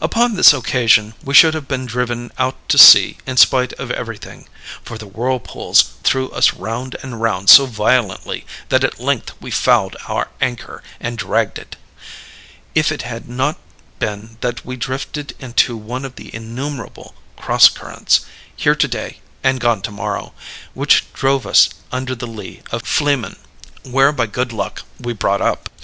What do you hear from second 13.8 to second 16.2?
been that we drifted into one of